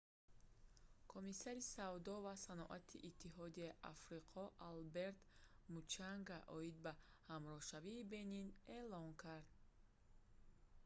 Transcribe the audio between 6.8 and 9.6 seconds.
ба ҳамроҳшавии бенин эълон кард